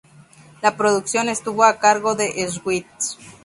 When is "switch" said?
2.49-3.19